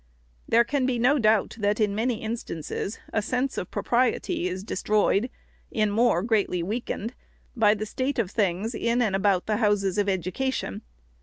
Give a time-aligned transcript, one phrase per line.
[0.49, 4.63] There can be no doubt that, in many instances, a sense of pro priety is
[4.63, 5.29] destroyed,
[5.69, 7.13] in more, greatly weakened,
[7.55, 7.85] by the VOL.
[7.85, 7.85] I.
[7.85, 10.09] 31 482 EEPORT OP THE SECRETARY state of things in and about the houses of
[10.09, 10.81] education.